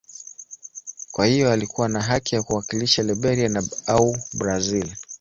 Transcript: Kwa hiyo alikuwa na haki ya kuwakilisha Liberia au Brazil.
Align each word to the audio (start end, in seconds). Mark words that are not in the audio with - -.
Kwa 1.11 1.25
hiyo 1.25 1.51
alikuwa 1.51 1.89
na 1.89 2.01
haki 2.01 2.35
ya 2.35 2.43
kuwakilisha 2.43 3.03
Liberia 3.03 3.63
au 3.85 4.17
Brazil. 4.33 4.95